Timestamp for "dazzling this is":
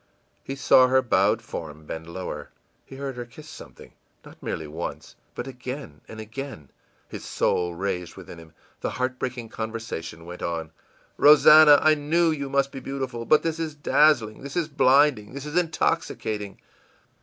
13.75-14.67